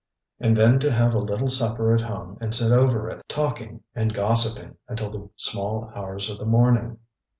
[0.41, 3.83] ŌĆØ And then to have a little supper at home and sit over it, talking
[3.93, 6.97] and gossiping until the small hours of the morning.